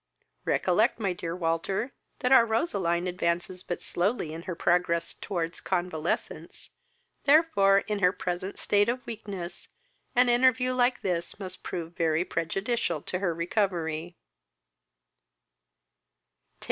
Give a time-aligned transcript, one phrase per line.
[0.45, 1.91] Recollect, my dear Walter,
[2.21, 6.71] that our Roseline advances but slowly in her progress towards convalesence;
[7.25, 9.67] therefore, in her present state of weakness,
[10.15, 14.17] an interview like this must prove very prejudicial to her recovery."